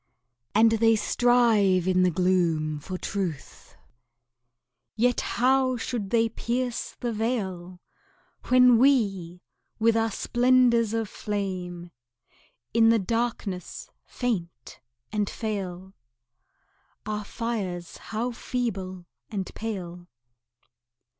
And 0.55 0.71
they 0.71 0.95
strive 0.95 1.87
in 1.87 2.01
the 2.01 2.09
gloom 2.09 2.79
for 2.79 2.97
truth 2.97 3.75
Yet 4.95 5.21
how 5.21 5.77
should 5.77 6.09
they 6.09 6.27
pierce 6.27 6.95
the 7.01 7.13
veil, 7.13 7.79
When 8.45 8.79
we, 8.79 9.43
with 9.77 9.95
our 9.95 10.09
splendors 10.09 10.95
of 10.95 11.07
flame, 11.07 11.91
In 12.73 12.89
the 12.89 12.97
darkness 12.97 13.91
faint 14.03 14.79
and 15.11 15.29
fail, 15.29 15.93
Our 17.05 17.23
fires 17.23 17.97
how 17.97 18.31
feeble 18.31 19.05
and 19.29 19.53
pale! 19.53 20.07